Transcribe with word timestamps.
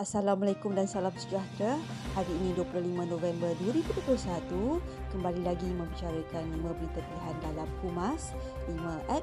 Assalamualaikum 0.00 0.72
dan 0.72 0.88
salam 0.88 1.12
sejahtera. 1.12 1.76
Hari 2.16 2.32
ini 2.40 2.56
25 2.56 3.04
November 3.04 3.52
2021, 3.60 4.80
kembali 5.12 5.44
lagi 5.44 5.68
membicarakan 5.76 6.56
5 6.56 6.72
berita 6.80 7.00
pilihan 7.04 7.36
dalam 7.44 7.68
Pumas 7.84 8.32
5 8.64 8.80
at 9.12 9.22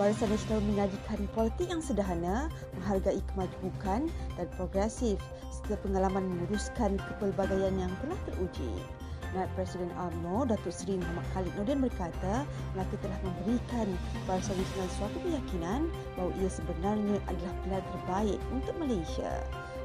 Barisan 0.00 0.32
Nasional 0.32 0.64
menyajikan 0.64 1.20
politik 1.36 1.68
yang 1.68 1.84
sederhana, 1.84 2.48
menghargai 2.80 3.20
kemajuan 3.36 4.08
dan 4.40 4.46
progresif 4.56 5.20
serta 5.52 5.76
pengalaman 5.84 6.24
menguruskan 6.24 6.96
kepelbagaian 6.96 7.76
yang 7.76 7.92
telah 8.00 8.16
teruji. 8.24 8.72
Naib 9.30 9.50
Presiden 9.54 9.90
UMNO, 9.94 10.50
Datuk 10.50 10.74
Seri 10.74 10.98
Muhammad 10.98 11.26
Khalid 11.30 11.54
Nordin 11.54 11.78
berkata, 11.86 12.42
Melaka 12.74 12.96
telah 12.98 13.18
memberikan 13.22 13.86
Barisan 14.26 14.58
Nasional 14.58 14.88
suatu 14.98 15.18
keyakinan 15.22 15.86
bahawa 16.18 16.32
ia 16.42 16.50
sebenarnya 16.50 17.16
adalah 17.30 17.54
pilihan 17.62 17.86
terbaik 17.94 18.38
untuk 18.50 18.74
Malaysia. 18.82 19.30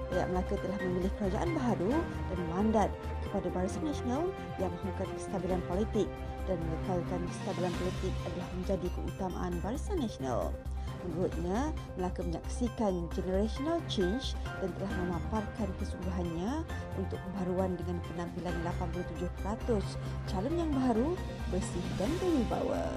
Rakyat 0.09 0.27
Melaka 0.33 0.55
telah 0.61 0.79
memilih 0.81 1.11
kerajaan 1.21 1.49
baharu 1.53 1.93
dan 2.01 2.39
mandat 2.57 2.89
kepada 3.25 3.47
Barisan 3.53 3.85
Nasional 3.85 4.23
yang 4.57 4.73
mahukan 4.81 5.09
kestabilan 5.13 5.61
politik 5.69 6.09
dan 6.49 6.57
mengekalkan 6.61 7.21
kestabilan 7.29 7.73
politik 7.77 8.13
adalah 8.25 8.49
menjadi 8.57 8.87
keutamaan 8.97 9.53
Barisan 9.61 9.97
Nasional. 10.01 10.53
Menurutnya, 11.05 11.69
Melaka 11.93 12.25
menyaksikan 12.25 13.05
generational 13.13 13.77
change 13.85 14.33
dan 14.57 14.73
telah 14.81 14.93
memaparkan 15.05 15.69
kesungguhannya 15.77 16.65
untuk 16.97 17.21
pembaharuan 17.29 17.77
dengan 17.77 18.01
penampilan 18.09 18.55
87% 18.65 19.85
calon 20.25 20.55
yang 20.57 20.71
baru, 20.73 21.13
bersih 21.53 21.85
dan 22.01 22.09
berwibawa. 22.17 22.89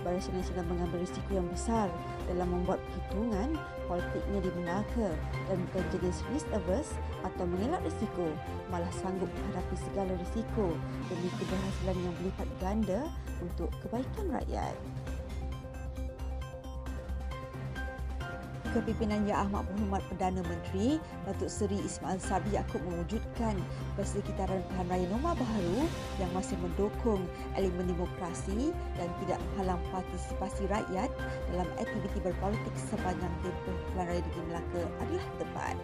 Barisan 0.00 0.32
Nasional 0.32 0.64
mengambil 0.64 1.04
risiko 1.04 1.28
yang 1.36 1.44
besar 1.52 1.92
dalam 2.24 2.48
membuat 2.48 2.80
perhitungan 2.88 3.52
politiknya 3.84 4.40
di 4.40 4.50
Melaka 4.56 5.10
dan 5.44 5.56
bukan 5.68 5.84
jenis 5.92 6.24
risk 6.32 6.48
averse 6.56 6.96
atau 7.20 7.44
mengelak 7.44 7.84
risiko, 7.84 8.24
malah 8.72 8.88
sanggup 8.96 9.28
menghadapi 9.28 9.76
segala 9.76 10.12
risiko 10.16 10.72
demi 11.12 11.28
keberhasilan 11.36 11.98
yang 12.00 12.14
berlipat 12.16 12.48
ganda 12.64 13.00
untuk 13.44 13.68
kebaikan 13.84 14.26
rakyat. 14.32 14.72
Kepimpinan 18.70 19.26
Yang 19.26 19.50
Ahmad 19.50 19.66
Berhormat 19.66 20.02
Perdana 20.06 20.46
Menteri 20.46 21.02
Datuk 21.26 21.50
Seri 21.50 21.78
Ismail 21.82 22.22
Sabri 22.22 22.54
Yaakob 22.54 22.78
mewujudkan 22.86 23.58
persekitaran 23.98 24.62
pilihan 24.70 24.86
raya 24.86 25.06
norma 25.10 25.34
baharu 25.34 25.90
yang 26.22 26.30
masih 26.30 26.54
mendukung 26.62 27.26
elemen 27.58 27.90
demokrasi 27.90 28.70
dan 28.94 29.10
tidak 29.26 29.42
menghalang 29.42 29.82
partisipasi 29.90 30.70
rakyat 30.70 31.10
dalam 31.50 31.66
aktiviti 31.82 32.18
berpolitik 32.22 32.74
sepanjang 32.78 33.34
tempoh 33.42 33.74
pilihan 33.90 34.06
raya 34.06 34.22
di 34.22 34.30
Melaka 34.46 34.82
adalah 35.02 35.26
tepat. 35.42 35.76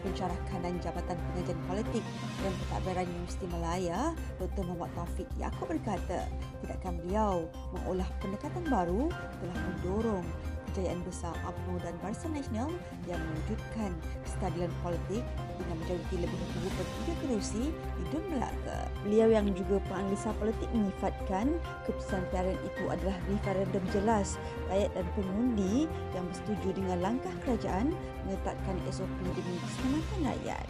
Pencarah 0.00 0.40
kanan 0.48 0.80
Jabatan 0.80 1.12
Pengajian 1.12 1.60
Politik 1.68 2.04
dan 2.40 2.52
Pentadbiran 2.56 3.04
Universiti 3.04 3.46
Malaya, 3.52 4.16
Dr. 4.40 4.64
Muhammad 4.64 4.88
Taufik 4.96 5.28
Yaakob 5.36 5.68
berkata, 5.68 6.24
tidakkan 6.64 6.96
beliau 7.04 7.44
mengolah 7.76 8.08
pendekatan 8.24 8.64
baru 8.64 9.12
telah 9.12 9.56
mendorong 9.60 10.24
kejayaan 10.70 11.02
besar 11.02 11.34
UMNO 11.42 11.82
dan 11.82 11.94
Barisan 11.98 12.30
Nasional 12.30 12.70
yang 13.10 13.18
mewujudkan 13.18 13.90
kestabilan 14.22 14.70
politik 14.86 15.26
dengan 15.58 15.76
majoriti 15.82 16.16
lebih 16.22 16.38
daripada 16.38 17.12
kerusi 17.26 17.64
di 17.74 18.02
Dun 18.14 18.24
Melaka. 18.30 18.86
Beliau 19.02 19.28
yang 19.34 19.50
juga 19.50 19.82
penganalisa 19.90 20.30
politik 20.38 20.70
menyifatkan 20.70 21.46
keputusan 21.90 22.22
PRN 22.30 22.58
itu 22.62 22.84
adalah 22.86 23.16
referendum 23.26 23.84
jelas 23.90 24.38
rakyat 24.70 24.90
dan 24.94 25.06
pengundi 25.18 25.90
yang 26.14 26.24
bersetuju 26.30 26.68
dengan 26.78 26.98
langkah 27.02 27.34
kerajaan 27.42 27.90
menetapkan 28.24 28.76
SOP 28.94 29.10
demi 29.26 29.58
keselamatan 29.58 30.20
rakyat. 30.30 30.66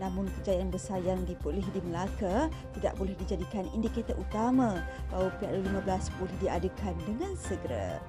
Namun 0.00 0.32
kejayaan 0.40 0.72
besar 0.72 0.98
yang 1.04 1.20
dipulih 1.28 1.64
di 1.76 1.80
Melaka 1.84 2.48
tidak 2.72 2.96
boleh 2.96 3.12
dijadikan 3.20 3.68
indikator 3.76 4.16
utama 4.16 4.80
bahawa 5.12 5.28
PRN 5.40 5.64
15 5.84 6.16
boleh 6.16 6.36
diadakan 6.40 6.94
dengan 7.04 7.32
segera. 7.36 8.00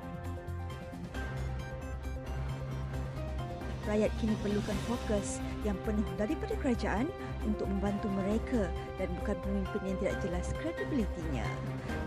Rakyat 3.91 4.11
kini 4.23 4.35
perlukan 4.39 4.79
fokus 4.87 5.43
yang 5.67 5.75
penuh 5.83 6.07
daripada 6.15 6.55
kerajaan 6.63 7.11
untuk 7.43 7.67
membantu 7.67 8.07
mereka 8.07 8.71
dan 8.95 9.11
bukan 9.19 9.35
pemimpin 9.43 9.81
yang 9.83 9.97
tidak 9.99 10.15
jelas 10.23 10.47
kredibilitinya. 10.63 11.43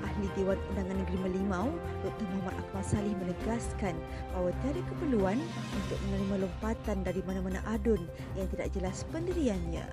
Ahli 0.09 0.33
Dewan 0.33 0.57
Undangan 0.73 0.97
Negeri 1.05 1.19
Melimau, 1.21 1.69
Dr. 2.01 2.25
Muhammad 2.33 2.57
Akmal 2.65 2.85
Salih 2.89 3.13
menegaskan 3.21 3.95
bahawa 4.33 4.51
tiada 4.65 4.81
keperluan 4.89 5.37
untuk 5.85 5.99
menerima 6.09 6.49
lompatan 6.49 7.05
dari 7.05 7.21
mana-mana 7.29 7.61
adun 7.69 8.01
yang 8.33 8.49
tidak 8.49 8.73
jelas 8.73 9.05
pendiriannya. 9.13 9.85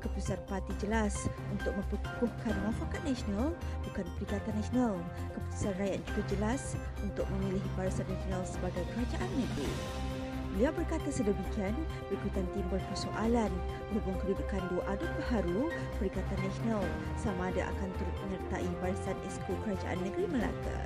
Keputusan 0.00 0.40
parti 0.48 0.72
jelas 0.80 1.28
untuk 1.48 1.72
memperkukuhkan 1.76 2.52
muafakat 2.64 3.00
nasional 3.08 3.56
bukan 3.88 4.04
Perikatan 4.20 4.52
Nasional. 4.52 4.94
Keputusan 5.32 5.72
rakyat 5.80 6.00
juga 6.08 6.22
jelas 6.28 6.62
untuk 7.00 7.24
memilih 7.36 7.64
Barisan 7.72 8.04
Nasional 8.08 8.44
sebagai 8.44 8.84
kerajaan 8.92 9.30
negeri. 9.32 9.72
Beliau 10.54 10.70
berkata 10.70 11.10
sedemikian 11.10 11.74
berikutan 12.06 12.46
timbul 12.54 12.78
persoalan 12.86 13.50
berhubung 13.90 14.14
kedudukan 14.22 14.62
dua 14.70 14.86
adun 14.94 15.10
baharu 15.18 15.66
Perikatan 15.98 16.38
Nasional 16.46 16.86
sama 17.18 17.50
ada 17.50 17.66
akan 17.74 17.90
turut 17.98 18.16
menyertai 18.22 18.68
barisan 18.78 19.18
esko 19.26 19.50
Kerajaan 19.66 19.98
Negeri 20.06 20.30
Melaka. 20.30 20.78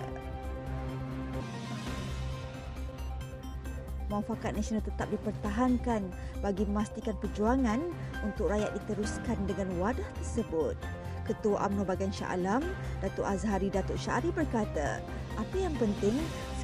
Muafakat 4.09 4.57
nasional 4.57 4.81
tetap 4.81 5.05
dipertahankan 5.12 6.01
bagi 6.41 6.65
memastikan 6.65 7.12
perjuangan 7.21 7.93
untuk 8.25 8.49
rakyat 8.49 8.73
diteruskan 8.73 9.37
dengan 9.45 9.69
wadah 9.77 10.09
tersebut. 10.17 10.81
Ketua 11.28 11.69
UMNO 11.69 11.84
Bagian 11.84 12.09
Shah 12.09 12.33
Alam, 12.33 12.65
Datuk 13.05 13.28
Azhari 13.28 13.69
Datuk 13.69 14.01
Syari 14.01 14.33
berkata, 14.33 15.05
apa 15.37 15.57
yang 15.61 15.77
penting 15.77 16.17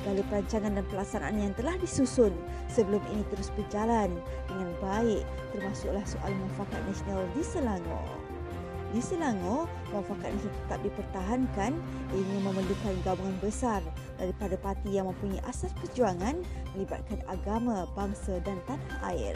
segala 0.05 0.21
perancangan 0.29 0.73
dan 0.77 0.85
pelaksanaan 0.93 1.37
yang 1.41 1.57
telah 1.57 1.81
disusun 1.81 2.37
sebelum 2.69 3.01
ini 3.09 3.25
terus 3.33 3.49
berjalan 3.57 4.13
dengan 4.45 4.69
baik 4.85 5.25
termasuklah 5.57 6.05
soal 6.05 6.29
muafakat 6.45 6.77
nasional 6.85 7.25
di 7.33 7.41
Selangor. 7.41 8.13
Di 8.93 9.01
Selangor, 9.01 9.65
muafakat 9.97 10.29
nasional 10.29 10.61
tetap 10.69 10.81
dipertahankan 10.85 11.73
ingin 12.13 12.41
memerlukan 12.45 12.95
gabungan 13.01 13.33
besar 13.41 13.81
daripada 14.21 14.61
parti 14.61 14.93
yang 14.93 15.09
mempunyai 15.09 15.41
asas 15.49 15.73
perjuangan 15.81 16.37
melibatkan 16.77 17.25
agama, 17.25 17.89
bangsa 17.97 18.37
dan 18.45 18.61
tanah 18.69 19.01
air. 19.09 19.35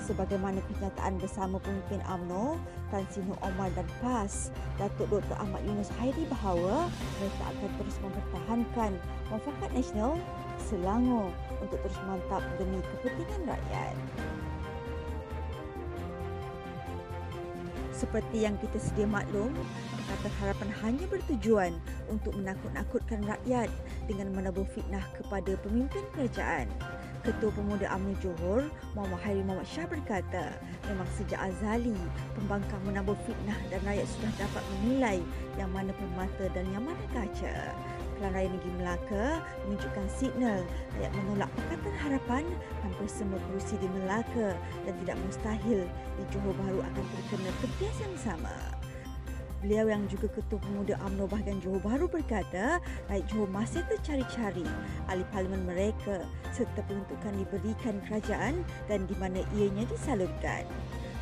Sebagaimana 0.00 0.64
kenyataan 0.64 1.20
bersama 1.20 1.60
pemimpin 1.60 2.00
AMNO, 2.08 2.56
Tan 2.88 3.04
Sino 3.12 3.36
Omar 3.44 3.68
dan 3.76 3.84
PAS, 4.00 4.48
Datuk 4.80 5.12
Dr. 5.12 5.36
Ahmad 5.36 5.60
Yunus 5.62 5.92
Hairi 6.00 6.24
bahawa 6.26 6.88
mereka 7.20 7.42
akan 7.52 7.70
terus 7.78 7.96
mempertahankan 8.00 8.92
muafakat 9.28 9.70
nasional 9.76 10.16
Selangor 10.60 11.28
untuk 11.60 11.78
terus 11.84 12.00
mantap 12.08 12.42
demi 12.56 12.80
kepentingan 12.80 13.54
rakyat. 13.54 13.94
Seperti 17.92 18.48
yang 18.48 18.56
kita 18.56 18.80
sedia 18.80 19.04
maklum, 19.04 19.52
Pakatan 19.92 20.32
Harapan 20.40 20.70
hanya 20.80 21.04
bertujuan 21.12 21.72
untuk 22.08 22.32
menakut-nakutkan 22.32 23.20
rakyat 23.28 23.68
dengan 24.08 24.32
menabur 24.32 24.64
fitnah 24.72 25.04
kepada 25.20 25.52
pemimpin 25.60 26.00
kerajaan. 26.16 26.64
Ketua 27.30 27.54
Pemuda 27.54 27.86
UMNO 27.94 28.18
Johor, 28.18 28.66
Muhammad 28.98 29.22
Hairi 29.22 29.46
Muhammad 29.46 29.70
Shah 29.70 29.86
berkata, 29.86 30.50
memang 30.90 31.06
sejak 31.14 31.38
azali 31.38 31.94
pembangkang 32.34 32.82
menabur 32.82 33.14
fitnah 33.22 33.54
dan 33.70 33.78
rakyat 33.86 34.02
sudah 34.18 34.34
dapat 34.34 34.62
menilai 34.74 35.22
yang 35.54 35.70
mana 35.70 35.94
permata 35.94 36.50
dan 36.50 36.66
yang 36.74 36.82
mana 36.82 36.98
kaca. 37.14 37.70
Pelan 38.18 38.34
Raya 38.34 38.50
Negeri 38.50 38.72
Melaka 38.82 39.26
menunjukkan 39.62 40.06
signal 40.10 40.60
rakyat 40.98 41.12
menolak 41.22 41.50
Pakatan 41.54 41.94
Harapan 42.02 42.44
hampir 42.82 43.06
semua 43.06 43.38
kerusi 43.46 43.78
di 43.78 43.86
Melaka 43.94 44.58
dan 44.82 44.94
tidak 45.06 45.16
mustahil 45.22 45.86
di 45.86 46.22
Johor 46.34 46.54
Bahru 46.58 46.82
akan 46.82 47.04
terkena 47.14 47.50
yang 48.02 48.14
sama. 48.18 48.79
Beliau 49.60 49.92
yang 49.92 50.08
juga 50.08 50.24
Ketua 50.32 50.56
Pemuda 50.56 50.96
UMNO 51.04 51.28
bahagian 51.28 51.60
Johor 51.60 51.84
Bahru 51.84 52.08
berkata, 52.08 52.80
rakyat 53.12 53.28
Johor 53.28 53.48
masih 53.52 53.84
tercari-cari 53.92 54.64
ahli 55.04 55.20
parlimen 55.28 55.68
mereka 55.68 56.24
serta 56.48 56.80
peruntukan 56.88 57.36
diberikan 57.36 58.00
kerajaan 58.08 58.64
dan 58.88 59.04
di 59.04 59.12
mana 59.20 59.44
ianya 59.52 59.84
disalurkan. 59.84 60.64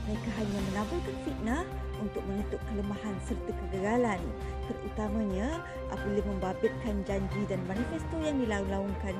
Mereka 0.07 0.31
hanya 0.39 0.59
menaburkan 0.71 1.17
fitnah 1.27 1.67
untuk 1.99 2.23
menutup 2.31 2.63
kelemahan 2.71 3.19
serta 3.27 3.51
kegagalan 3.51 4.23
terutamanya 4.71 5.59
apabila 5.91 6.23
membabitkan 6.31 7.03
janji 7.11 7.43
dan 7.51 7.59
manifesto 7.67 8.17
yang 8.23 8.39
dilaung-laungkan 8.39 9.19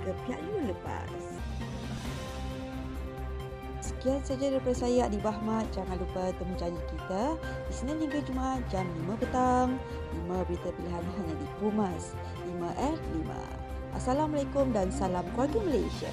ketika 0.00 0.34
liur 0.40 0.72
lepas. 0.72 1.35
Sekian 3.86 4.18
saja 4.26 4.50
daripada 4.50 4.74
saya 4.74 5.06
Adi 5.06 5.22
Bahmat. 5.22 5.70
Jangan 5.70 5.94
lupa 5.94 6.34
temu 6.34 6.58
janji 6.58 6.82
kita 6.90 7.38
di 7.38 7.72
Senin 7.72 8.02
hingga 8.02 8.18
Jumaat 8.26 8.66
jam 8.66 8.82
5 9.06 9.22
petang. 9.22 9.78
5 10.26 10.42
berita 10.50 10.74
pilihan 10.74 11.04
hanya 11.06 11.34
di 11.38 11.46
Pumas. 11.62 12.18
5 12.50 12.66
R 12.66 12.96
5. 12.98 13.94
Assalamualaikum 13.94 14.74
dan 14.74 14.90
salam 14.90 15.22
keluarga 15.38 15.62
Malaysia. 15.62 16.10